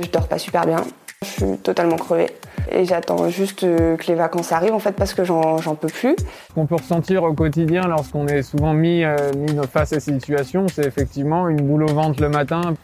Je 0.00 0.08
dors 0.10 0.28
pas 0.28 0.38
super 0.38 0.64
bien. 0.64 0.84
Je 1.22 1.26
suis 1.26 1.58
totalement 1.58 1.96
crevée. 1.96 2.30
Et 2.70 2.84
j'attends 2.84 3.28
juste 3.28 3.64
euh, 3.64 3.96
que 3.96 4.06
les 4.06 4.14
vacances 4.14 4.52
arrivent 4.52 4.74
en 4.74 4.78
fait 4.78 4.92
parce 4.92 5.14
que 5.14 5.24
j'en 5.24 5.58
peux 5.74 5.88
plus. 5.88 6.14
Ce 6.48 6.54
qu'on 6.54 6.66
peut 6.66 6.76
ressentir 6.76 7.24
au 7.24 7.32
quotidien 7.32 7.82
lorsqu'on 7.88 8.26
est 8.28 8.42
souvent 8.42 8.74
mis, 8.74 9.02
euh, 9.02 9.16
mis 9.34 9.56
face 9.66 9.92
à 9.92 10.00
ces 10.00 10.12
situations, 10.12 10.66
c'est 10.68 10.86
effectivement 10.86 11.48
une 11.48 11.62
boule 11.62 11.84
au 11.84 11.92
ventre 11.92 12.20
le 12.20 12.28
matin. 12.28 12.74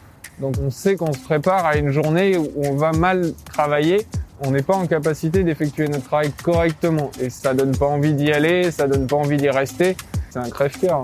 Donc 0.40 0.56
on 0.60 0.70
sait 0.70 0.96
qu'on 0.96 1.12
se 1.12 1.20
prépare 1.20 1.64
à 1.64 1.76
une 1.76 1.90
journée 1.90 2.36
où 2.36 2.50
on 2.56 2.74
va 2.74 2.92
mal 2.92 3.32
travailler. 3.44 4.06
On 4.40 4.50
n'est 4.50 4.62
pas 4.62 4.74
en 4.74 4.86
capacité 4.86 5.44
d'effectuer 5.44 5.86
notre 5.86 6.04
travail 6.04 6.32
correctement. 6.42 7.10
Et 7.20 7.30
ça 7.30 7.54
donne 7.54 7.76
pas 7.76 7.86
envie 7.86 8.14
d'y 8.14 8.32
aller, 8.32 8.72
ça 8.72 8.88
donne 8.88 9.06
pas 9.06 9.16
envie 9.16 9.36
d'y 9.36 9.50
rester. 9.50 9.96
C'est 10.30 10.40
un 10.40 10.50
crève-cœur. 10.50 11.02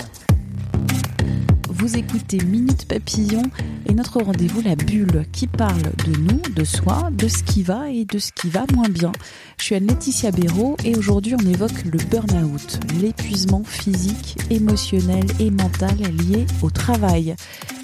Vous 1.81 1.97
écoutez 1.97 2.37
Minute 2.45 2.85
Papillon 2.85 3.43
et 3.87 3.95
notre 3.95 4.21
rendez-vous 4.21 4.61
La 4.61 4.77
Bulle 4.77 5.25
qui 5.33 5.47
parle 5.47 5.81
de 6.07 6.15
nous, 6.15 6.43
de 6.55 6.63
soi, 6.63 7.09
de 7.11 7.27
ce 7.27 7.43
qui 7.43 7.63
va 7.63 7.89
et 7.89 8.05
de 8.05 8.19
ce 8.19 8.33
qui 8.33 8.51
va 8.51 8.67
moins 8.75 8.91
bien. 8.91 9.13
Je 9.57 9.65
suis 9.65 9.75
Anne-Laetitia 9.77 10.31
Béraud 10.31 10.77
et 10.85 10.95
aujourd'hui 10.95 11.35
on 11.43 11.47
évoque 11.47 11.83
le 11.87 11.97
burn-out, 12.11 12.81
l'épuisement 13.01 13.65
physique, 13.65 14.37
émotionnel 14.51 15.25
et 15.39 15.51
mental 15.51 15.97
lié 15.97 16.45
au 16.61 16.69
travail. 16.69 17.35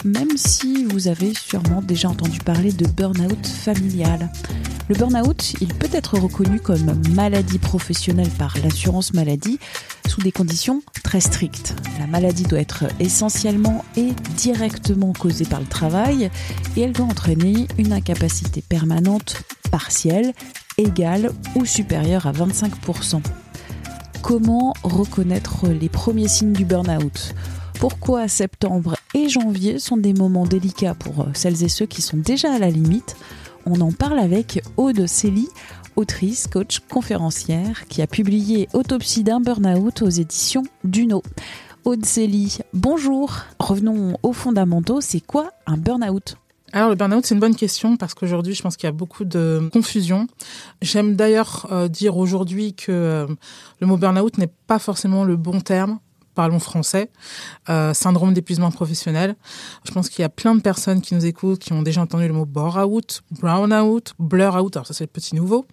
Même 0.04 0.36
si 0.36 0.84
vous 0.84 1.08
avez 1.08 1.32
sûrement 1.32 1.80
déjà 1.80 2.10
entendu 2.10 2.40
parler 2.40 2.72
de 2.72 2.86
burn-out 2.86 3.46
familial. 3.46 4.30
Le 4.88 4.94
burn-out, 4.94 5.54
il 5.62 5.68
peut 5.68 5.88
être 5.90 6.18
reconnu 6.18 6.60
comme 6.60 7.00
maladie 7.14 7.58
professionnelle 7.58 8.30
par 8.38 8.56
l'assurance 8.62 9.14
maladie 9.14 9.58
sous 10.08 10.20
des 10.20 10.32
conditions 10.32 10.82
très 11.02 11.20
strictes. 11.20 11.74
La 11.98 12.06
maladie 12.06 12.44
doit 12.44 12.60
être 12.60 12.84
essentiellement 13.00 13.84
et 13.96 14.12
directement 14.36 15.12
causée 15.12 15.44
par 15.44 15.60
le 15.60 15.66
travail 15.66 16.30
et 16.76 16.80
elle 16.80 16.92
doit 16.92 17.06
entraîner 17.06 17.66
une 17.78 17.92
incapacité 17.92 18.62
permanente, 18.62 19.42
partielle, 19.70 20.32
égale 20.78 21.30
ou 21.54 21.64
supérieure 21.64 22.26
à 22.26 22.32
25%. 22.32 23.22
Comment 24.22 24.74
reconnaître 24.82 25.68
les 25.68 25.88
premiers 25.88 26.28
signes 26.28 26.52
du 26.52 26.64
burn-out? 26.64 27.34
Pourquoi 27.78 28.26
septembre 28.28 28.96
et 29.14 29.28
janvier 29.28 29.78
sont 29.78 29.96
des 29.96 30.14
moments 30.14 30.46
délicats 30.46 30.94
pour 30.94 31.26
celles 31.34 31.62
et 31.62 31.68
ceux 31.68 31.86
qui 31.86 32.02
sont 32.02 32.16
déjà 32.16 32.52
à 32.52 32.58
la 32.58 32.70
limite? 32.70 33.16
On 33.66 33.80
en 33.80 33.92
parle 33.92 34.18
avec 34.18 34.62
Aude 34.76 35.06
Célie, 35.06 35.48
autrice, 35.96 36.46
coach, 36.46 36.80
conférencière, 36.88 37.86
qui 37.88 38.02
a 38.02 38.06
publié 38.06 38.68
Autopsie 38.72 39.24
d'un 39.24 39.40
burn-out 39.40 40.02
aux 40.02 40.08
éditions 40.08 40.62
Duno. 40.84 41.22
Aude 41.84 42.04
bonjour. 42.72 43.32
Revenons 43.58 44.16
aux 44.22 44.32
fondamentaux. 44.32 45.00
C'est 45.00 45.20
quoi 45.20 45.50
un 45.66 45.76
burn-out? 45.76 46.36
Alors 46.72 46.90
le 46.90 46.96
burn-out, 46.96 47.24
c'est 47.24 47.34
une 47.34 47.40
bonne 47.40 47.54
question 47.54 47.96
parce 47.96 48.14
qu'aujourd'hui, 48.14 48.54
je 48.54 48.62
pense 48.62 48.76
qu'il 48.76 48.86
y 48.86 48.88
a 48.88 48.92
beaucoup 48.92 49.24
de 49.24 49.68
confusion. 49.72 50.26
J'aime 50.82 51.14
d'ailleurs 51.14 51.68
euh, 51.70 51.88
dire 51.88 52.16
aujourd'hui 52.16 52.74
que 52.74 52.90
euh, 52.90 53.26
le 53.80 53.86
mot 53.86 53.96
burn-out 53.96 54.36
n'est 54.38 54.52
pas 54.66 54.78
forcément 54.78 55.24
le 55.24 55.36
bon 55.36 55.60
terme 55.60 56.00
parlons 56.36 56.60
français, 56.60 57.10
euh, 57.68 57.94
syndrome 57.94 58.32
d'épuisement 58.34 58.70
professionnel. 58.70 59.34
Je 59.84 59.90
pense 59.90 60.08
qu'il 60.08 60.22
y 60.22 60.24
a 60.24 60.28
plein 60.28 60.54
de 60.54 60.60
personnes 60.60 61.00
qui 61.00 61.14
nous 61.14 61.26
écoutent 61.26 61.58
qui 61.58 61.72
ont 61.72 61.82
déjà 61.82 62.02
entendu 62.02 62.28
le 62.28 62.34
mot 62.34 62.44
bore-out, 62.44 63.22
brown-out, 63.40 64.14
blur-out. 64.20 64.76
Alors 64.76 64.86
ça 64.86 64.94
c'est 64.94 65.04
le 65.04 65.08
petit 65.08 65.34
nouveau. 65.34 65.66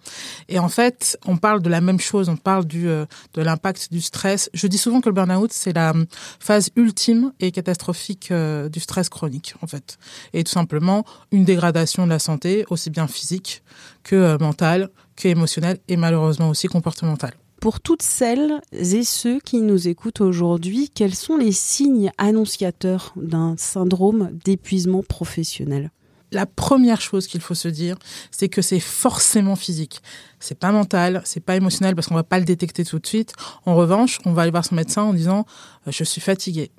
Et 0.48 0.58
en 0.58 0.68
fait, 0.68 1.18
on 1.26 1.36
parle 1.36 1.62
de 1.62 1.68
la 1.68 1.80
même 1.80 2.00
chose. 2.00 2.28
On 2.28 2.36
parle 2.36 2.64
du 2.64 2.88
euh, 2.88 3.04
de 3.34 3.42
l'impact 3.42 3.92
du 3.92 4.00
stress. 4.00 4.50
Je 4.54 4.66
dis 4.66 4.78
souvent 4.78 5.00
que 5.00 5.08
le 5.08 5.14
burn-out 5.14 5.52
c'est 5.52 5.74
la 5.74 5.92
phase 6.40 6.70
ultime 6.74 7.32
et 7.38 7.52
catastrophique 7.52 8.30
euh, 8.30 8.68
du 8.68 8.80
stress 8.80 9.08
chronique 9.08 9.54
en 9.62 9.66
fait. 9.66 9.98
Et 10.32 10.42
tout 10.42 10.52
simplement 10.52 11.04
une 11.30 11.44
dégradation 11.44 12.06
de 12.06 12.10
la 12.10 12.18
santé 12.18 12.64
aussi 12.70 12.90
bien 12.90 13.06
physique 13.06 13.62
que 14.02 14.16
euh, 14.16 14.38
mentale, 14.38 14.88
que 15.16 15.28
émotionnelle 15.28 15.78
et 15.88 15.96
malheureusement 15.96 16.48
aussi 16.48 16.66
comportementale 16.68 17.34
pour 17.64 17.80
toutes 17.80 18.02
celles 18.02 18.60
et 18.72 19.04
ceux 19.04 19.40
qui 19.40 19.62
nous 19.62 19.88
écoutent 19.88 20.20
aujourd'hui, 20.20 20.90
quels 20.94 21.14
sont 21.14 21.38
les 21.38 21.50
signes 21.50 22.12
annonciateurs 22.18 23.14
d'un 23.16 23.54
syndrome 23.56 24.38
d'épuisement 24.44 25.02
professionnel? 25.02 25.90
La 26.30 26.44
première 26.44 27.00
chose 27.00 27.26
qu'il 27.26 27.40
faut 27.40 27.54
se 27.54 27.68
dire, 27.68 27.96
c'est 28.30 28.50
que 28.50 28.60
c'est 28.60 28.80
forcément 28.80 29.56
physique. 29.56 30.02
C'est 30.40 30.58
pas 30.58 30.72
mental, 30.72 31.22
c'est 31.24 31.40
pas 31.40 31.56
émotionnel 31.56 31.94
parce 31.94 32.06
qu'on 32.06 32.14
va 32.14 32.22
pas 32.22 32.38
le 32.38 32.44
détecter 32.44 32.84
tout 32.84 32.98
de 32.98 33.06
suite. 33.06 33.32
En 33.64 33.74
revanche, 33.74 34.18
on 34.26 34.34
va 34.34 34.42
aller 34.42 34.50
voir 34.50 34.66
son 34.66 34.74
médecin 34.74 35.02
en 35.04 35.14
disant 35.14 35.46
euh, 35.88 35.90
je 35.90 36.04
suis 36.04 36.20
fatigué. 36.20 36.70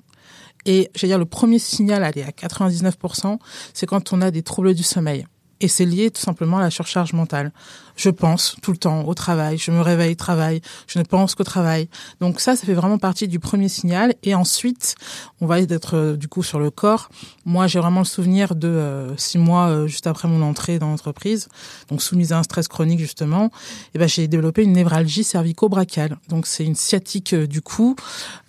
Et 0.66 0.92
j'allais 0.94 1.10
dire 1.10 1.18
le 1.18 1.24
premier 1.24 1.58
signal, 1.58 2.04
allez 2.04 2.22
à 2.22 2.30
99%, 2.30 3.40
c'est 3.74 3.86
quand 3.86 4.12
on 4.12 4.22
a 4.22 4.30
des 4.30 4.44
troubles 4.44 4.72
du 4.72 4.84
sommeil. 4.84 5.26
Et 5.60 5.68
c'est 5.68 5.86
lié 5.86 6.10
tout 6.10 6.20
simplement 6.20 6.58
à 6.58 6.62
la 6.62 6.70
surcharge 6.70 7.12
mentale. 7.12 7.52
Je 7.96 8.10
pense 8.10 8.56
tout 8.60 8.72
le 8.72 8.76
temps 8.76 9.04
au 9.04 9.14
travail, 9.14 9.56
je 9.56 9.70
me 9.70 9.80
réveille, 9.80 10.16
travail, 10.16 10.60
je 10.86 10.98
ne 10.98 11.04
pense 11.04 11.34
qu'au 11.34 11.44
travail. 11.44 11.88
Donc 12.20 12.40
ça, 12.40 12.54
ça 12.54 12.66
fait 12.66 12.74
vraiment 12.74 12.98
partie 12.98 13.26
du 13.26 13.38
premier 13.38 13.70
signal. 13.70 14.14
Et 14.22 14.34
ensuite, 14.34 14.96
on 15.40 15.46
va 15.46 15.60
être 15.60 15.96
euh, 15.96 16.16
du 16.16 16.28
coup 16.28 16.42
sur 16.42 16.58
le 16.58 16.70
corps. 16.70 17.08
Moi, 17.46 17.66
j'ai 17.66 17.78
vraiment 17.78 18.00
le 18.00 18.06
souvenir 18.06 18.54
de 18.54 18.68
euh, 18.68 19.16
six 19.16 19.38
mois 19.38 19.68
euh, 19.68 19.86
juste 19.86 20.06
après 20.06 20.28
mon 20.28 20.42
entrée 20.42 20.78
dans 20.78 20.88
l'entreprise, 20.88 21.48
donc 21.88 22.02
soumise 22.02 22.32
à 22.32 22.38
un 22.38 22.42
stress 22.42 22.68
chronique 22.68 23.00
justement. 23.00 23.50
Et 23.94 23.98
ben 23.98 24.08
j'ai 24.08 24.28
développé 24.28 24.62
une 24.62 24.74
névralgie 24.74 25.24
cervico-brachiale. 25.24 26.18
Donc 26.28 26.46
c'est 26.46 26.64
une 26.64 26.74
sciatique 26.74 27.34
du 27.34 27.62
cou. 27.62 27.96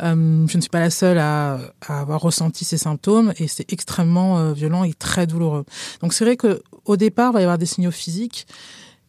je 0.01 0.13
ne 0.13 0.47
suis 0.47 0.69
pas 0.69 0.81
la 0.81 0.89
seule 0.89 1.19
à, 1.19 1.59
à 1.88 2.01
avoir 2.01 2.19
ressenti 2.19 2.66
ces 2.66 2.78
symptômes 2.78 3.31
et 3.38 3.47
c'est 3.47 3.72
extrêmement 3.72 4.51
violent 4.51 4.84
et 4.84 4.94
très 4.94 5.25
douloureux. 5.25 5.63
Donc 6.01 6.13
c'est 6.13 6.25
vrai 6.25 6.35
que 6.35 6.62
au 6.88 6.98
départ, 6.98 7.31
il 7.31 7.34
va 7.34 7.40
y 7.42 7.44
avoir 7.44 7.58
des 7.58 7.66
signaux 7.66 7.92
physiques. 7.92 8.48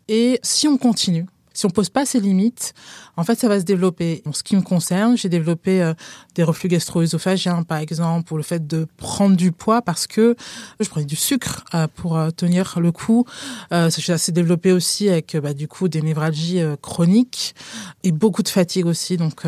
Et 0.08 0.40
si 0.42 0.68
on 0.68 0.76
continue, 0.78 1.26
si 1.58 1.66
on 1.66 1.70
pose 1.70 1.88
pas 1.88 2.06
ses 2.06 2.20
limites, 2.20 2.72
en 3.16 3.24
fait, 3.24 3.36
ça 3.36 3.48
va 3.48 3.58
se 3.58 3.64
développer. 3.64 4.22
En 4.26 4.32
ce 4.32 4.44
qui 4.44 4.54
me 4.54 4.62
concerne, 4.62 5.16
j'ai 5.16 5.28
développé 5.28 5.82
euh, 5.82 5.92
des 6.36 6.44
reflux 6.44 6.68
gastro-œsophagiens, 6.68 7.64
par 7.64 7.78
exemple, 7.78 8.28
pour 8.28 8.36
le 8.36 8.44
fait 8.44 8.64
de 8.64 8.86
prendre 8.96 9.36
du 9.36 9.50
poids 9.50 9.82
parce 9.82 10.06
que 10.06 10.36
je 10.78 10.88
prenais 10.88 11.04
du 11.04 11.16
sucre 11.16 11.64
euh, 11.74 11.88
pour 11.96 12.16
euh, 12.16 12.30
tenir 12.30 12.78
le 12.78 12.92
coup. 12.92 13.26
ça 13.70 13.90
s'est 13.90 14.32
développé 14.32 14.70
aussi 14.70 15.08
avec, 15.08 15.36
bah, 15.36 15.52
du 15.52 15.66
coup, 15.66 15.88
des 15.88 16.00
névralgies 16.00 16.62
chroniques 16.80 17.56
et 18.04 18.12
beaucoup 18.12 18.44
de 18.44 18.48
fatigue 18.48 18.86
aussi. 18.86 19.16
Donc, 19.16 19.44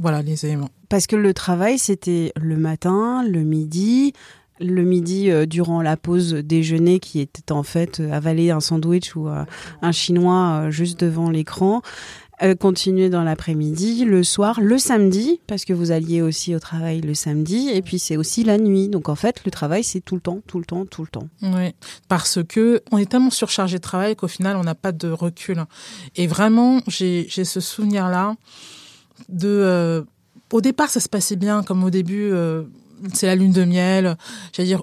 voilà 0.00 0.22
les 0.22 0.46
éléments. 0.46 0.70
Parce 0.88 1.06
que 1.06 1.16
le 1.16 1.34
travail, 1.34 1.78
c'était 1.78 2.32
le 2.36 2.56
matin, 2.56 3.24
le 3.26 3.42
midi, 3.42 4.14
le 4.62 4.82
midi 4.84 5.30
euh, 5.30 5.46
durant 5.46 5.82
la 5.82 5.96
pause 5.96 6.34
déjeuner 6.34 7.00
qui 7.00 7.20
était 7.20 7.52
en 7.52 7.62
fait 7.62 8.00
euh, 8.00 8.12
avaler 8.12 8.50
un 8.50 8.60
sandwich 8.60 9.14
ou 9.16 9.28
euh, 9.28 9.44
un 9.82 9.92
chinois 9.92 10.70
juste 10.70 11.00
devant 11.00 11.30
l'écran 11.30 11.82
continuer 12.58 13.08
dans 13.08 13.22
l'après-midi, 13.22 14.04
le 14.04 14.24
soir, 14.24 14.60
le 14.60 14.76
samedi, 14.76 15.40
parce 15.46 15.64
que 15.64 15.72
vous 15.72 15.92
alliez 15.92 16.22
aussi 16.22 16.56
au 16.56 16.58
travail 16.58 17.00
le 17.00 17.14
samedi, 17.14 17.68
et 17.72 17.82
puis 17.82 18.00
c'est 18.00 18.16
aussi 18.16 18.42
la 18.42 18.58
nuit. 18.58 18.88
Donc 18.88 19.08
en 19.08 19.14
fait, 19.14 19.44
le 19.44 19.52
travail, 19.52 19.84
c'est 19.84 20.00
tout 20.00 20.16
le 20.16 20.20
temps, 20.20 20.40
tout 20.48 20.58
le 20.58 20.64
temps, 20.64 20.84
tout 20.84 21.02
le 21.02 21.06
temps. 21.06 21.28
Oui, 21.40 21.72
parce 22.08 22.40
que 22.42 22.82
on 22.90 22.98
est 22.98 23.08
tellement 23.08 23.30
surchargé 23.30 23.76
de 23.76 23.82
travail 23.82 24.16
qu'au 24.16 24.26
final, 24.26 24.56
on 24.56 24.64
n'a 24.64 24.74
pas 24.74 24.90
de 24.90 25.08
recul. 25.08 25.62
Et 26.16 26.26
vraiment, 26.26 26.80
j'ai 26.88 27.28
ce 27.28 27.60
souvenir-là 27.60 28.34
de... 29.28 30.04
au 30.52 30.60
départ, 30.60 30.90
ça 30.90 30.98
se 30.98 31.08
passait 31.08 31.36
bien, 31.36 31.62
comme 31.62 31.84
au 31.84 31.90
début 31.90 32.32
c'est 33.12 33.26
la 33.26 33.34
lune 33.34 33.52
de 33.52 33.64
miel. 33.64 34.16
J'allais 34.52 34.68
dire, 34.68 34.82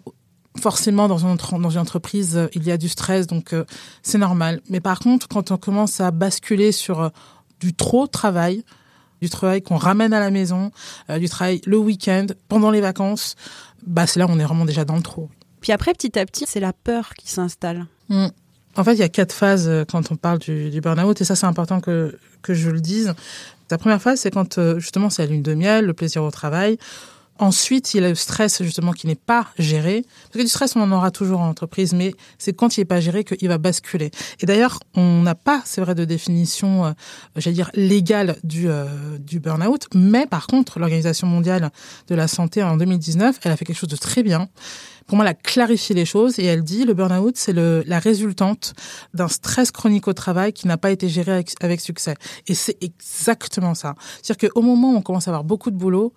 forcément 0.59 1.07
dans 1.07 1.25
une, 1.25 1.37
dans 1.61 1.69
une 1.69 1.79
entreprise, 1.79 2.49
il 2.53 2.63
y 2.63 2.71
a 2.71 2.77
du 2.77 2.89
stress, 2.89 3.27
donc 3.27 3.53
euh, 3.53 3.65
c'est 4.03 4.17
normal. 4.17 4.61
Mais 4.69 4.79
par 4.79 4.99
contre, 4.99 5.27
quand 5.27 5.51
on 5.51 5.57
commence 5.57 6.01
à 6.01 6.11
basculer 6.11 6.71
sur 6.71 7.01
euh, 7.01 7.09
du 7.59 7.73
trop 7.73 8.07
travail, 8.07 8.63
du 9.21 9.29
travail 9.29 9.61
qu'on 9.61 9.77
ramène 9.77 10.13
à 10.13 10.19
la 10.19 10.31
maison, 10.31 10.71
euh, 11.09 11.19
du 11.19 11.29
travail 11.29 11.61
le 11.65 11.77
week-end, 11.77 12.27
pendant 12.47 12.71
les 12.71 12.81
vacances, 12.81 13.35
bah 13.85 14.07
c'est 14.07 14.19
là 14.19 14.27
où 14.27 14.29
on 14.29 14.39
est 14.39 14.43
vraiment 14.43 14.65
déjà 14.65 14.85
dans 14.85 14.95
le 14.95 15.01
trop. 15.01 15.29
Puis 15.61 15.71
après, 15.71 15.93
petit 15.93 16.17
à 16.17 16.25
petit, 16.25 16.45
c'est 16.47 16.59
la 16.59 16.73
peur 16.73 17.13
qui 17.15 17.29
s'installe. 17.29 17.85
Mmh. 18.09 18.27
En 18.75 18.83
fait, 18.83 18.93
il 18.93 18.99
y 18.99 19.03
a 19.03 19.09
quatre 19.09 19.33
phases 19.33 19.69
quand 19.91 20.11
on 20.11 20.15
parle 20.15 20.39
du, 20.39 20.69
du 20.69 20.79
burn-out, 20.79 21.19
et 21.19 21.25
ça 21.25 21.35
c'est 21.35 21.47
important 21.47 21.81
que, 21.81 22.17
que 22.41 22.53
je 22.53 22.69
le 22.69 22.79
dise. 22.79 23.13
La 23.71 23.77
première 23.77 24.01
phase, 24.01 24.21
c'est 24.21 24.31
quand 24.31 24.77
justement 24.77 25.09
c'est 25.09 25.23
la 25.23 25.31
lune 25.31 25.43
de 25.43 25.53
miel, 25.53 25.85
le 25.85 25.93
plaisir 25.93 26.23
au 26.23 26.31
travail 26.31 26.77
Ensuite, 27.39 27.93
il 27.93 28.01
y 28.01 28.05
a 28.05 28.09
le 28.09 28.15
stress 28.15 28.61
justement 28.61 28.91
qui 28.91 29.07
n'est 29.07 29.15
pas 29.15 29.47
géré. 29.57 30.05
Parce 30.23 30.33
que 30.33 30.41
du 30.41 30.49
stress, 30.49 30.75
on 30.75 30.81
en 30.81 30.91
aura 30.91 31.09
toujours 31.09 31.39
en 31.39 31.47
entreprise, 31.47 31.93
mais 31.93 32.13
c'est 32.37 32.51
quand 32.53 32.75
il 32.75 32.81
n'est 32.81 32.85
pas 32.85 32.99
géré 32.99 33.23
qu'il 33.23 33.47
va 33.47 33.57
basculer. 33.57 34.11
Et 34.41 34.45
d'ailleurs, 34.45 34.79
on 34.93 35.21
n'a 35.21 35.35
pas, 35.35 35.61
c'est 35.63 35.79
vrai, 35.79 35.95
de 35.95 36.03
définition, 36.03 36.85
euh, 36.85 36.91
j'allais 37.37 37.55
dire, 37.55 37.71
légale 37.75 38.35
du, 38.43 38.69
euh, 38.69 39.17
du 39.19 39.39
burn-out. 39.39 39.87
Mais 39.95 40.27
par 40.27 40.47
contre, 40.47 40.79
l'Organisation 40.79 41.27
mondiale 41.27 41.71
de 42.09 42.15
la 42.15 42.27
santé 42.27 42.61
en 42.61 42.75
2019, 42.75 43.39
elle 43.43 43.51
a 43.53 43.55
fait 43.55 43.63
quelque 43.63 43.79
chose 43.79 43.89
de 43.89 43.95
très 43.95 44.21
bien. 44.21 44.49
Pour 45.07 45.15
moi, 45.15 45.25
elle 45.25 45.31
a 45.31 45.33
clarifié 45.33 45.95
les 45.95 46.05
choses 46.05 46.37
et 46.39 46.45
elle 46.45 46.63
dit 46.63 46.83
le 46.83 46.93
burn-out, 46.93 47.35
c'est 47.35 47.53
la 47.53 47.99
résultante 47.99 48.75
d'un 49.13 49.27
stress 49.27 49.71
chronique 49.71 50.07
au 50.07 50.13
travail 50.13 50.53
qui 50.53 50.67
n'a 50.67 50.77
pas 50.77 50.91
été 50.91 51.09
géré 51.09 51.31
avec, 51.31 51.55
avec 51.61 51.79
succès. 51.79 52.13
Et 52.47 52.53
c'est 52.53 52.77
exactement 52.83 53.73
ça. 53.73 53.95
C'est-à-dire 54.21 54.51
qu'au 54.51 54.61
moment 54.61 54.93
où 54.93 54.97
on 54.97 55.01
commence 55.01 55.27
à 55.27 55.31
avoir 55.31 55.43
beaucoup 55.43 55.71
de 55.71 55.77
boulot, 55.77 56.13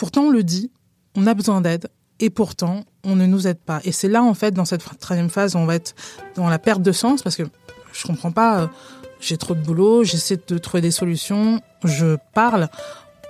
Pourtant, 0.00 0.22
on 0.22 0.30
le 0.30 0.42
dit, 0.42 0.70
on 1.14 1.26
a 1.26 1.34
besoin 1.34 1.60
d'aide, 1.60 1.90
et 2.20 2.30
pourtant, 2.30 2.84
on 3.04 3.16
ne 3.16 3.26
nous 3.26 3.46
aide 3.46 3.58
pas. 3.58 3.80
Et 3.84 3.92
c'est 3.92 4.08
là, 4.08 4.22
en 4.22 4.32
fait, 4.32 4.52
dans 4.52 4.64
cette 4.64 4.82
troisième 4.98 5.28
phase, 5.28 5.56
on 5.56 5.66
va 5.66 5.74
être 5.74 5.94
dans 6.36 6.48
la 6.48 6.58
perte 6.58 6.80
de 6.80 6.90
sens, 6.90 7.20
parce 7.20 7.36
que 7.36 7.42
je 7.92 8.06
comprends 8.06 8.32
pas, 8.32 8.62
euh, 8.62 8.66
j'ai 9.20 9.36
trop 9.36 9.54
de 9.54 9.60
boulot, 9.60 10.02
j'essaie 10.02 10.40
de 10.48 10.56
trouver 10.56 10.80
des 10.80 10.90
solutions, 10.90 11.60
je 11.84 12.16
parle, 12.32 12.70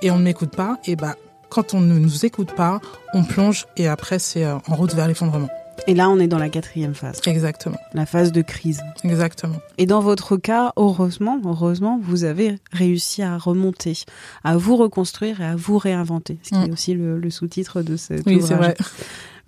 et 0.00 0.12
on 0.12 0.18
ne 0.18 0.22
m'écoute 0.22 0.54
pas, 0.54 0.78
et 0.84 0.94
bah, 0.94 1.16
quand 1.48 1.74
on 1.74 1.80
ne 1.80 1.98
nous 1.98 2.24
écoute 2.24 2.52
pas, 2.54 2.80
on 3.14 3.24
plonge, 3.24 3.66
et 3.76 3.88
après, 3.88 4.20
c'est 4.20 4.44
euh, 4.44 4.54
en 4.68 4.76
route 4.76 4.94
vers 4.94 5.08
l'effondrement. 5.08 5.48
Et 5.86 5.94
là, 5.94 6.10
on 6.10 6.18
est 6.18 6.28
dans 6.28 6.38
la 6.38 6.48
quatrième 6.48 6.94
phase. 6.94 7.20
Exactement. 7.26 7.78
La 7.94 8.06
phase 8.06 8.32
de 8.32 8.42
crise. 8.42 8.82
Exactement. 9.04 9.56
Et 9.78 9.86
dans 9.86 10.00
votre 10.00 10.36
cas, 10.36 10.72
heureusement, 10.76 11.40
heureusement, 11.44 12.00
vous 12.02 12.24
avez 12.24 12.56
réussi 12.72 13.22
à 13.22 13.38
remonter, 13.38 14.04
à 14.44 14.56
vous 14.56 14.76
reconstruire 14.76 15.40
et 15.40 15.46
à 15.46 15.56
vous 15.56 15.78
réinventer, 15.78 16.38
ce 16.42 16.50
qui 16.50 16.54
est 16.56 16.68
mm. 16.68 16.72
aussi 16.72 16.94
le, 16.94 17.30
sous-titre 17.30 17.82
de 17.82 17.96
cette 17.96 18.26
oui, 18.26 18.40
c'est 18.42 18.54
Vrai. 18.54 18.76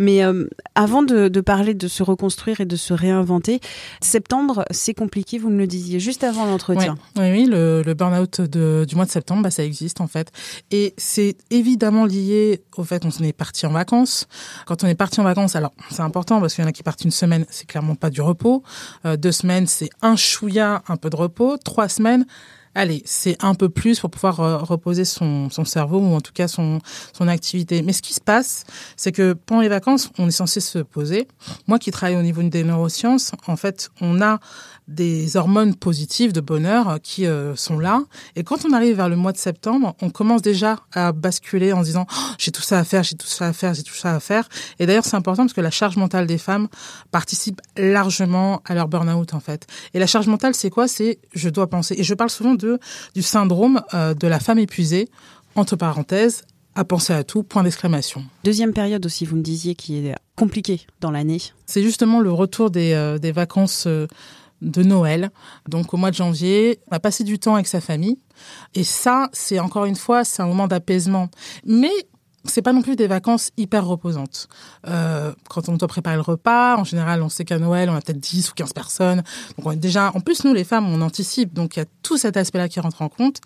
Mais 0.02 0.25
euh, 0.25 0.49
avant 0.75 1.04
de, 1.04 1.28
parler 1.40 1.75
de 1.75 1.87
se 1.87 2.02
reconstruire 2.02 2.60
et 2.60 2.64
de 2.64 2.75
se 2.75 2.93
réinventer, 2.93 3.60
septembre, 4.00 4.64
c'est 4.72 4.94
compliqué, 4.94 5.38
vous 5.38 5.49
me 5.49 5.58
le 5.58 5.69
disiez 5.69 6.00
juste 6.00 6.25
avant 6.25 6.44
l'entretien. 6.44 6.96
Oui, 7.16 7.31
oui, 7.31 7.46
le, 7.49 7.94
burn-out 7.94 8.40
du 8.40 8.96
mois 8.96 9.04
de 9.04 9.10
septembre, 9.10 9.44
bah, 9.44 9.52
ça 9.52 9.62
existe 9.62 10.00
en 10.00 10.08
fait. 10.08 10.32
Et 10.72 10.93
c'est 10.96 11.37
évidemment 11.50 12.04
lié 12.04 12.64
au 12.76 12.82
fait 12.82 13.04
qu'on 13.04 13.25
est 13.25 13.32
parti 13.32 13.64
en 13.64 13.70
vacances. 13.70 14.26
Quand 14.66 14.82
on 14.82 14.88
est 14.88 14.96
parti 14.96 15.20
en 15.20 15.25
vacances, 15.25 15.54
alors 15.54 15.72
c'est 15.93 16.02
important 16.02 16.40
parce 16.40 16.55
qu'il 16.55 16.62
y 16.62 16.66
en 16.66 16.69
a 16.69 16.72
qui 16.72 16.82
partent 16.82 17.05
une 17.05 17.12
semaine, 17.12 17.46
c'est 17.48 17.69
clairement 17.69 17.94
pas 17.94 18.10
du 18.10 18.22
repos. 18.22 18.64
Euh, 19.06 19.16
deux 19.16 19.31
semaines, 19.31 19.69
c'est 19.69 19.90
un 20.00 20.16
chouïa, 20.16 20.82
un 20.88 20.96
peu 20.96 21.10
de 21.10 21.16
repos. 21.16 21.58
Trois 21.58 21.88
semaines, 21.88 22.26
allez, 22.74 23.02
c'est 23.04 23.42
un 23.42 23.54
peu 23.54 23.69
plus 23.69 24.00
pour 24.00 24.10
pouvoir 24.10 24.40
euh, 24.40 24.58
reposer 24.58 25.04
son, 25.04 25.50
son, 25.50 25.64
cerveau 25.64 25.98
ou 25.98 26.14
en 26.14 26.20
tout 26.20 26.32
cas 26.32 26.48
son, 26.48 26.80
son 27.12 27.28
activité. 27.28 27.82
Mais 27.82 27.92
ce 27.92 28.02
qui 28.02 28.14
se 28.14 28.20
passe, 28.20 28.64
c'est 28.96 29.12
que 29.12 29.32
pendant 29.32 29.62
les 29.62 29.69
vacances, 29.69 30.10
on 30.19 30.28
est 30.28 30.32
censé 30.32 30.60
se 30.60 30.78
poser. 30.78 31.28
Moi 31.66 31.78
qui 31.78 31.90
travaille 31.90 32.16
au 32.16 32.22
niveau 32.22 32.42
des 32.42 32.64
neurosciences, 32.64 33.32
en 33.46 33.56
fait, 33.56 33.90
on 34.00 34.20
a 34.20 34.40
des 34.88 35.37
hormones 35.37 35.75
positives 35.75 36.32
de 36.32 36.40
bonheur 36.40 36.88
euh, 36.88 36.96
qui 36.99 37.26
euh, 37.26 37.55
sont 37.56 37.79
là. 37.79 38.02
Et 38.37 38.43
quand 38.43 38.64
on 38.64 38.73
arrive 38.73 38.96
vers 38.96 39.08
le 39.08 39.17
mois 39.17 39.32
de 39.32 39.38
septembre, 39.38 39.94
on 40.02 40.11
commence 40.11 40.43
déjà 40.43 40.81
à 40.93 41.12
basculer 41.12 41.73
en 41.73 41.82
disant 41.82 42.06
oh, 42.11 42.32
j'ai 42.38 42.50
tout 42.50 42.62
ça 42.62 42.79
à 42.79 42.84
faire, 42.84 43.02
j'ai 43.02 43.17
tout 43.17 43.26
ça 43.26 43.49
à 43.49 43.52
faire, 43.52 43.75
j'ai 43.75 43.82
tout 43.82 43.94
ça 43.94 44.14
à 44.14 44.20
faire. 44.20 44.49
Et 44.79 44.87
d'ailleurs, 44.87 45.05
c'est 45.05 45.17
important 45.17 45.44
parce 45.44 45.52
que 45.52 45.61
la 45.61 45.70
charge 45.70 45.96
mentale 45.96 46.26
des 46.26 46.38
femmes 46.38 46.69
participe 47.11 47.61
largement 47.76 48.61
à 48.64 48.75
leur 48.75 48.88
burn-out 48.88 49.34
en 49.34 49.40
fait. 49.40 49.67
Et 49.94 49.99
la 49.99 50.06
charge 50.06 50.26
mentale, 50.26 50.55
c'est 50.55 50.70
quoi? 50.70 50.88
C'est 50.88 51.19
je 51.34 51.49
dois 51.49 51.69
penser. 51.69 51.94
Et 51.99 52.05
je 52.05 52.14
parle 52.14 52.31
souvent 52.31 52.55
de 52.55 52.79
du 53.14 53.23
syndrome 53.23 53.82
euh, 53.94 54.14
de 54.14 54.26
la 54.26 54.40
femme 54.40 54.58
épuisée 54.58 55.08
entre 55.55 55.76
parenthèses 55.76 56.43
à 56.75 56.84
penser 56.84 57.12
à 57.12 57.23
tout, 57.23 57.43
point 57.43 57.62
d'exclamation. 57.62 58.25
Deuxième 58.44 58.73
période 58.73 59.05
aussi, 59.05 59.26
vous 59.26 59.37
me 59.37 59.43
disiez, 59.43 59.75
qui 59.75 60.06
est 60.06 60.14
compliquée 60.37 60.87
dans 61.00 61.11
l'année. 61.11 61.38
C'est 61.67 61.82
justement 61.82 62.20
le 62.20 62.32
retour 62.32 62.70
des, 62.70 63.19
des 63.20 63.31
vacances 63.31 63.87
de 64.62 64.82
Noël. 64.82 65.31
Donc 65.69 65.93
au 65.93 65.97
mois 65.97 66.11
de 66.11 66.17
janvier, 66.17 66.81
on 66.91 66.97
a 66.97 67.00
passé 67.00 67.25
du 67.25 67.38
temps 67.38 67.55
avec 67.55 67.67
sa 67.67 67.81
famille. 67.81 68.19
Et 68.75 68.85
ça, 68.85 69.29
c'est 69.32 69.59
encore 69.59 69.85
une 69.85 69.97
fois, 69.97 70.25
c'est 70.25 70.43
un 70.43 70.47
moment 70.47 70.69
d'apaisement. 70.69 71.29
Mais 71.67 71.93
c'est 72.44 72.62
pas 72.62 72.73
non 72.73 72.82
plus 72.82 72.97
des 72.97 73.06
vacances 73.06 73.50
hyper 73.56 73.87
reposantes. 73.87 74.49
Euh, 74.88 75.32
quand 75.49 75.69
on 75.69 75.76
doit 75.76 75.88
préparer 75.88 76.17
le 76.17 76.23
repas, 76.23 76.76
en 76.76 76.85
général, 76.85 77.23
on 77.23 77.29
sait 77.29 77.44
qu'à 77.44 77.59
Noël, 77.59 77.88
on 77.88 77.94
a 77.94 78.00
peut-être 78.00 78.19
10 78.19 78.50
ou 78.50 78.55
15 78.55 78.73
personnes. 78.73 79.23
Donc 79.56 79.67
on 79.67 79.73
déjà, 79.75 80.11
en 80.14 80.20
plus, 80.20 80.44
nous, 80.44 80.55
les 80.55 80.65
femmes, 80.65 80.88
on 80.88 81.00
anticipe. 81.03 81.53
Donc 81.53 81.76
il 81.76 81.81
y 81.81 81.82
a 81.82 81.87
tout 82.03 82.17
cet 82.17 82.37
aspect-là 82.37 82.69
qui 82.69 82.81
rentre 82.81 83.03
en 83.03 83.08
compte. 83.08 83.38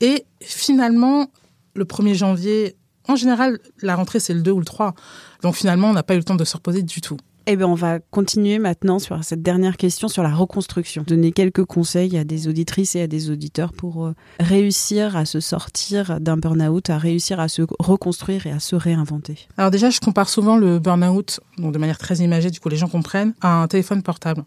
Et 0.00 0.26
finalement, 0.40 1.28
le 1.74 1.84
1er 1.84 2.14
janvier, 2.14 2.76
en 3.08 3.16
général, 3.16 3.58
la 3.80 3.96
rentrée, 3.96 4.20
c'est 4.20 4.34
le 4.34 4.42
2 4.42 4.50
ou 4.50 4.58
le 4.58 4.64
3. 4.64 4.94
Donc 5.42 5.54
finalement, 5.54 5.88
on 5.88 5.92
n'a 5.94 6.02
pas 6.02 6.14
eu 6.14 6.18
le 6.18 6.24
temps 6.24 6.36
de 6.36 6.44
se 6.44 6.56
reposer 6.56 6.82
du 6.82 7.00
tout. 7.00 7.18
Eh 7.46 7.56
bien, 7.56 7.66
on 7.66 7.74
va 7.74 7.98
continuer 7.98 8.58
maintenant 8.58 8.98
sur 8.98 9.22
cette 9.22 9.42
dernière 9.42 9.76
question 9.76 10.08
sur 10.08 10.22
la 10.22 10.34
reconstruction. 10.34 11.04
Donner 11.06 11.30
quelques 11.30 11.64
conseils 11.64 12.16
à 12.16 12.24
des 12.24 12.48
auditrices 12.48 12.96
et 12.96 13.02
à 13.02 13.06
des 13.06 13.28
auditeurs 13.28 13.74
pour 13.74 14.06
euh, 14.06 14.14
réussir 14.40 15.14
à 15.14 15.26
se 15.26 15.40
sortir 15.40 16.20
d'un 16.20 16.38
burn-out, 16.38 16.88
à 16.88 16.96
réussir 16.96 17.40
à 17.40 17.48
se 17.48 17.60
reconstruire 17.78 18.46
et 18.46 18.50
à 18.50 18.60
se 18.60 18.76
réinventer. 18.76 19.46
Alors 19.58 19.70
déjà, 19.70 19.90
je 19.90 20.00
compare 20.00 20.30
souvent 20.30 20.56
le 20.56 20.78
burn-out, 20.78 21.40
donc 21.58 21.74
de 21.74 21.78
manière 21.78 21.98
très 21.98 22.16
imagée, 22.16 22.50
du 22.50 22.60
coup 22.60 22.70
les 22.70 22.76
gens 22.76 22.88
comprennent, 22.88 23.34
à 23.42 23.62
un 23.62 23.68
téléphone 23.68 24.02
portable. 24.02 24.44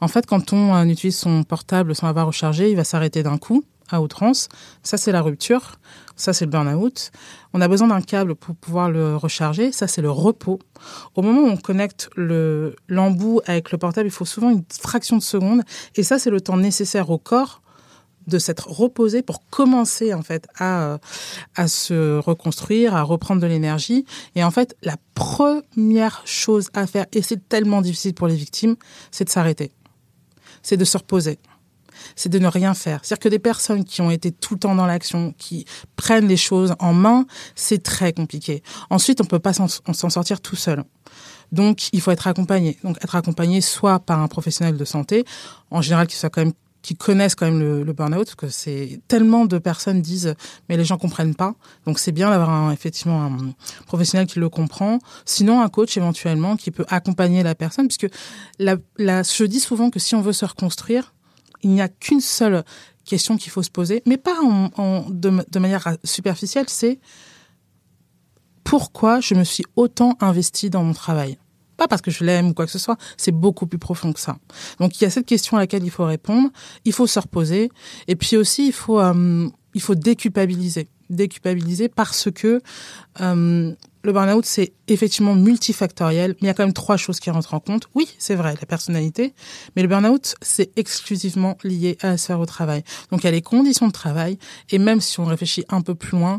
En 0.00 0.08
fait, 0.08 0.26
quand 0.26 0.52
on 0.52 0.74
euh, 0.74 0.84
utilise 0.86 1.16
son 1.16 1.44
portable 1.44 1.94
sans 1.94 2.08
avoir 2.08 2.26
rechargé, 2.26 2.68
il 2.68 2.76
va 2.76 2.84
s'arrêter 2.84 3.22
d'un 3.22 3.38
coup 3.38 3.64
à 3.94 4.00
outrance. 4.00 4.48
Ça, 4.82 4.96
c'est 4.96 5.12
la 5.12 5.22
rupture. 5.22 5.76
Ça, 6.16 6.32
c'est 6.32 6.44
le 6.44 6.50
burn-out. 6.50 7.10
On 7.52 7.60
a 7.60 7.68
besoin 7.68 7.88
d'un 7.88 8.00
câble 8.00 8.34
pour 8.34 8.54
pouvoir 8.54 8.90
le 8.90 9.16
recharger. 9.16 9.72
Ça, 9.72 9.86
c'est 9.86 10.02
le 10.02 10.10
repos. 10.10 10.60
Au 11.14 11.22
moment 11.22 11.42
où 11.42 11.48
on 11.48 11.56
connecte 11.56 12.10
le 12.16 12.76
l'embout 12.88 13.40
avec 13.46 13.72
le 13.72 13.78
portable, 13.78 14.06
il 14.06 14.12
faut 14.12 14.24
souvent 14.24 14.50
une 14.50 14.64
fraction 14.80 15.16
de 15.16 15.22
seconde. 15.22 15.62
Et 15.96 16.02
ça, 16.02 16.18
c'est 16.18 16.30
le 16.30 16.40
temps 16.40 16.56
nécessaire 16.56 17.10
au 17.10 17.18
corps 17.18 17.62
de 18.26 18.38
s'être 18.38 18.70
reposé 18.70 19.22
pour 19.22 19.46
commencer 19.50 20.14
en 20.14 20.22
fait 20.22 20.46
à 20.58 20.98
se 21.66 22.18
reconstruire, 22.18 22.94
à 22.94 23.02
reprendre 23.02 23.42
de 23.42 23.46
l'énergie. 23.46 24.06
Et 24.34 24.42
en 24.42 24.50
fait, 24.50 24.76
la 24.82 24.96
première 25.14 26.22
chose 26.24 26.68
à 26.74 26.86
faire, 26.86 27.06
et 27.12 27.22
c'est 27.22 27.48
tellement 27.48 27.82
difficile 27.82 28.14
pour 28.14 28.26
les 28.26 28.36
victimes, 28.36 28.76
c'est 29.10 29.24
de 29.24 29.30
s'arrêter, 29.30 29.72
c'est 30.62 30.76
de 30.76 30.84
se 30.84 30.96
reposer 30.96 31.38
c'est 32.16 32.28
de 32.28 32.38
ne 32.38 32.46
rien 32.46 32.74
faire. 32.74 33.00
C'est-à-dire 33.02 33.22
que 33.22 33.28
des 33.28 33.38
personnes 33.38 33.84
qui 33.84 34.00
ont 34.02 34.10
été 34.10 34.32
tout 34.32 34.54
le 34.54 34.60
temps 34.60 34.74
dans 34.74 34.86
l'action, 34.86 35.34
qui 35.38 35.64
prennent 35.96 36.28
les 36.28 36.36
choses 36.36 36.74
en 36.78 36.92
main, 36.92 37.26
c'est 37.54 37.82
très 37.82 38.12
compliqué. 38.12 38.62
Ensuite, 38.90 39.20
on 39.20 39.24
peut 39.24 39.38
pas 39.38 39.52
s'en 39.52 39.68
sortir 40.10 40.40
tout 40.40 40.56
seul. 40.56 40.84
Donc, 41.52 41.88
il 41.92 42.00
faut 42.00 42.10
être 42.10 42.26
accompagné. 42.26 42.78
Donc, 42.82 42.96
être 43.02 43.14
accompagné 43.14 43.60
soit 43.60 44.00
par 44.00 44.20
un 44.20 44.28
professionnel 44.28 44.76
de 44.76 44.84
santé, 44.84 45.24
en 45.70 45.82
général 45.82 46.06
qui 46.06 46.16
soit 46.16 46.30
quand 46.30 46.42
même 46.42 46.52
qui 46.84 46.94
connaissent 46.94 47.34
quand 47.34 47.46
même 47.46 47.58
le, 47.58 47.82
le 47.82 47.92
burn-out, 47.94 48.26
parce 48.26 48.34
que 48.34 48.48
c'est 48.50 49.00
tellement 49.08 49.46
de 49.46 49.56
personnes 49.56 50.02
disent 50.02 50.34
mais 50.68 50.76
les 50.76 50.84
gens 50.84 50.98
comprennent 50.98 51.34
pas. 51.34 51.54
Donc 51.86 51.98
c'est 51.98 52.12
bien 52.12 52.28
d'avoir 52.28 52.70
effectivement 52.72 53.24
un 53.24 53.54
professionnel 53.86 54.26
qui 54.26 54.38
le 54.38 54.50
comprend. 54.50 54.98
Sinon 55.24 55.62
un 55.62 55.68
coach 55.70 55.96
éventuellement 55.96 56.56
qui 56.56 56.70
peut 56.70 56.84
accompagner 56.88 57.42
la 57.42 57.54
personne, 57.54 57.88
puisque 57.88 58.08
la, 58.58 58.76
je 58.98 59.44
dis 59.44 59.60
souvent 59.60 59.88
que 59.88 59.98
si 59.98 60.14
on 60.14 60.20
veut 60.20 60.34
se 60.34 60.44
reconstruire, 60.44 61.13
il 61.64 61.70
n'y 61.70 61.80
a 61.80 61.88
qu'une 61.88 62.20
seule 62.20 62.62
question 63.04 63.36
qu'il 63.36 63.50
faut 63.50 63.62
se 63.62 63.70
poser, 63.70 64.02
mais 64.06 64.16
pas 64.16 64.36
en, 64.42 65.06
de, 65.10 65.58
manière 65.58 65.96
superficielle, 66.04 66.66
c'est 66.68 67.00
pourquoi 68.62 69.20
je 69.20 69.34
me 69.34 69.44
suis 69.44 69.64
autant 69.76 70.16
investi 70.20 70.70
dans 70.70 70.84
mon 70.84 70.94
travail? 70.94 71.38
Pas 71.76 71.88
parce 71.88 72.02
que 72.02 72.10
je 72.10 72.22
l'aime 72.24 72.48
ou 72.48 72.54
quoi 72.54 72.66
que 72.66 72.72
ce 72.72 72.78
soit, 72.78 72.96
c'est 73.16 73.32
beaucoup 73.32 73.66
plus 73.66 73.78
profond 73.78 74.12
que 74.12 74.20
ça. 74.20 74.38
Donc 74.78 75.00
il 75.00 75.04
y 75.04 75.06
a 75.06 75.10
cette 75.10 75.26
question 75.26 75.56
à 75.56 75.60
laquelle 75.60 75.84
il 75.84 75.90
faut 75.90 76.04
répondre, 76.04 76.50
il 76.84 76.92
faut 76.92 77.06
se 77.06 77.18
reposer, 77.18 77.70
et 78.06 78.14
puis 78.14 78.36
aussi 78.36 78.68
il 78.68 78.72
faut 78.72 79.00
euh, 79.00 79.48
il 79.74 79.80
faut 79.82 79.96
déculpabiliser, 79.96 80.88
déculpabiliser 81.10 81.88
parce 81.88 82.30
que 82.30 82.60
euh, 83.20 83.74
le 84.04 84.12
burn-out, 84.12 84.44
c'est 84.44 84.74
effectivement 84.86 85.34
multifactoriel, 85.34 86.32
mais 86.32 86.38
il 86.42 86.46
y 86.46 86.50
a 86.50 86.54
quand 86.54 86.62
même 86.62 86.74
trois 86.74 86.98
choses 86.98 87.20
qui 87.20 87.30
rentrent 87.30 87.54
en 87.54 87.60
compte. 87.60 87.88
Oui, 87.94 88.06
c'est 88.18 88.34
vrai, 88.34 88.54
la 88.60 88.66
personnalité, 88.66 89.34
mais 89.74 89.82
le 89.82 89.88
burn-out, 89.88 90.36
c'est 90.42 90.70
exclusivement 90.78 91.56
lié 91.64 91.96
à 92.02 92.08
la 92.08 92.16
sphère 92.18 92.38
au 92.38 92.46
travail. 92.46 92.84
Donc 93.10 93.22
il 93.22 93.24
y 93.24 93.28
a 93.28 93.32
les 93.32 93.42
conditions 93.42 93.86
de 93.86 93.92
travail, 93.92 94.38
et 94.70 94.78
même 94.78 95.00
si 95.00 95.18
on 95.20 95.24
réfléchit 95.24 95.64
un 95.70 95.80
peu 95.80 95.94
plus 95.94 96.18
loin, 96.18 96.36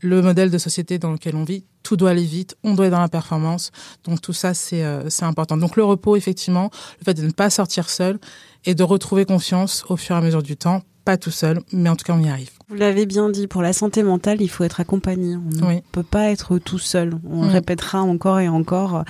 le 0.00 0.20
modèle 0.20 0.50
de 0.50 0.58
société 0.58 0.98
dans 0.98 1.12
lequel 1.12 1.34
on 1.34 1.44
vit, 1.44 1.64
tout 1.82 1.96
doit 1.96 2.10
aller 2.10 2.24
vite, 2.24 2.56
on 2.62 2.74
doit 2.74 2.86
être 2.86 2.92
dans 2.92 3.00
la 3.00 3.08
performance. 3.08 3.70
Donc 4.04 4.20
tout 4.20 4.32
ça, 4.32 4.52
c'est 4.52 4.84
euh, 4.84 5.08
important. 5.22 5.56
Donc 5.56 5.76
le 5.76 5.84
repos, 5.84 6.16
effectivement, 6.16 6.70
le 6.98 7.04
fait 7.04 7.14
de 7.14 7.22
ne 7.22 7.30
pas 7.30 7.50
sortir 7.50 7.88
seul 7.88 8.18
et 8.64 8.74
de 8.74 8.82
retrouver 8.82 9.24
confiance 9.24 9.84
au 9.88 9.96
fur 9.96 10.14
et 10.14 10.18
à 10.18 10.22
mesure 10.22 10.42
du 10.42 10.56
temps, 10.56 10.82
pas 11.04 11.16
tout 11.16 11.30
seul, 11.30 11.60
mais 11.72 11.88
en 11.88 11.96
tout 11.96 12.04
cas, 12.04 12.14
on 12.14 12.22
y 12.22 12.28
arrive. 12.28 12.50
Vous 12.68 12.76
l'avez 12.76 13.06
bien 13.06 13.28
dit, 13.30 13.46
pour 13.46 13.62
la 13.62 13.72
santé 13.72 14.02
mentale, 14.02 14.40
il 14.40 14.48
faut 14.48 14.64
être 14.64 14.80
accompagné. 14.80 15.36
On 15.36 15.68
ne 15.70 15.80
peut 15.92 16.02
pas 16.02 16.30
être 16.30 16.58
tout 16.58 16.78
seul. 16.78 17.14
On 17.28 17.44
le 17.44 17.50
répétera 17.50 18.02
encore 18.02 18.40
et 18.40 18.48
encore. 18.48 19.04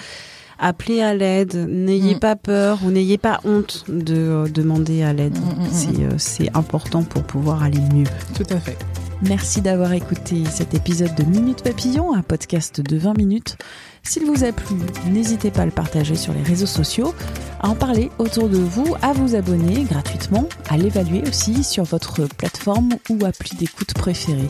Appelez 0.64 1.02
à 1.02 1.12
l'aide, 1.12 1.54
n'ayez 1.68 2.14
mm. 2.14 2.20
pas 2.20 2.36
peur 2.36 2.78
ou 2.84 2.90
n'ayez 2.92 3.18
pas 3.18 3.40
honte 3.44 3.84
de 3.88 4.14
euh, 4.14 4.48
demander 4.48 5.02
à 5.02 5.12
l'aide. 5.12 5.36
Mm, 5.36 5.62
mm, 5.62 6.04
euh, 6.04 6.10
c'est 6.18 6.56
important 6.56 7.02
pour 7.02 7.24
pouvoir 7.24 7.64
aller 7.64 7.80
mieux. 7.92 8.06
Tout 8.36 8.46
à 8.48 8.60
fait. 8.60 8.78
Merci 9.22 9.60
d'avoir 9.60 9.92
écouté 9.92 10.44
cet 10.50 10.74
épisode 10.74 11.14
de 11.14 11.22
Minute 11.22 11.62
Papillon, 11.62 12.12
un 12.12 12.22
podcast 12.22 12.80
de 12.80 12.96
20 12.96 13.16
minutes. 13.16 13.56
S'il 14.02 14.26
vous 14.26 14.42
a 14.42 14.50
plu, 14.50 14.74
n'hésitez 15.08 15.52
pas 15.52 15.62
à 15.62 15.64
le 15.64 15.70
partager 15.70 16.16
sur 16.16 16.32
les 16.32 16.42
réseaux 16.42 16.66
sociaux, 16.66 17.14
à 17.60 17.68
en 17.68 17.76
parler 17.76 18.10
autour 18.18 18.48
de 18.48 18.58
vous, 18.58 18.96
à 19.00 19.12
vous 19.12 19.36
abonner 19.36 19.84
gratuitement, 19.84 20.48
à 20.68 20.76
l'évaluer 20.76 21.22
aussi 21.28 21.62
sur 21.62 21.84
votre 21.84 22.26
plateforme 22.36 22.96
ou 23.10 23.24
appli 23.24 23.56
d'écoute 23.56 23.94
préférée. 23.94 24.48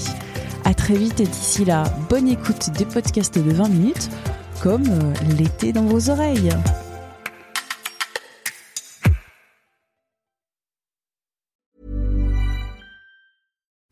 À 0.64 0.73
très 0.73 0.95
vite 0.95 1.21
et 1.21 1.26
d'ici 1.26 1.67
là, 1.67 1.85
bonne 2.09 2.29
écoute 2.29 2.71
des 2.79 2.87
podcasts 2.87 3.38
de 3.38 3.52
20 3.52 3.69
minutes, 3.69 4.09
comme 4.62 4.87
euh, 4.88 5.12
l'été 5.37 5.75
dans 5.75 5.85
vos 5.85 6.09
oreilles. 6.09 6.49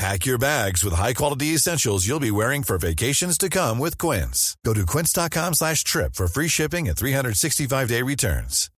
Pack 0.00 0.24
your 0.24 0.38
bags 0.38 0.82
with 0.82 0.94
high-quality 0.94 1.52
essentials 1.52 2.06
you'll 2.06 2.18
be 2.18 2.30
wearing 2.30 2.62
for 2.62 2.78
vacations 2.78 3.36
to 3.36 3.50
come 3.50 3.78
with 3.78 3.98
Quince. 3.98 4.56
Go 4.64 4.72
to 4.72 4.86
quince.com 4.86 5.52
slash 5.52 5.84
trip 5.84 6.14
for 6.14 6.26
free 6.26 6.48
shipping 6.48 6.88
and 6.88 6.96
365-day 6.96 8.00
returns. 8.00 8.70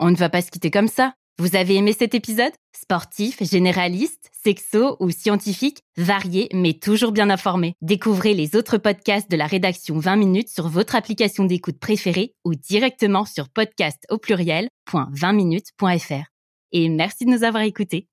On 0.00 0.10
ne 0.10 0.16
va 0.16 0.30
pas 0.30 0.40
se 0.40 0.50
quitter 0.50 0.70
comme 0.70 0.88
ça. 0.88 1.12
Vous 1.38 1.56
avez 1.56 1.74
aimé 1.74 1.92
cet 1.92 2.14
épisode? 2.14 2.54
Sportif, 2.74 3.42
généraliste, 3.42 4.30
sexo 4.42 4.96
ou 4.98 5.10
scientifique, 5.10 5.82
varié 5.98 6.48
mais 6.54 6.72
toujours 6.72 7.12
bien 7.12 7.28
informé. 7.28 7.74
Découvrez 7.82 8.32
les 8.32 8.56
autres 8.56 8.78
podcasts 8.78 9.30
de 9.30 9.36
la 9.36 9.46
rédaction 9.46 9.98
20 9.98 10.16
minutes 10.16 10.48
sur 10.48 10.68
votre 10.68 10.94
application 10.94 11.44
d'écoute 11.44 11.78
préférée 11.78 12.32
ou 12.46 12.54
directement 12.54 13.26
sur 13.26 13.50
podcast 13.50 14.06
au 14.08 14.16
pluriel.20minutes.fr. 14.16 16.24
Et 16.72 16.88
merci 16.88 17.26
de 17.26 17.30
nous 17.30 17.44
avoir 17.44 17.62
écoutés. 17.62 18.08